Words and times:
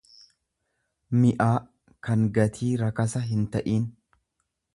mi'aa, 1.17 1.51
kan 2.09 2.25
gatii 2.39 2.71
rakasa 2.85 3.23
hin 3.29 3.47
ta'in. 3.57 3.87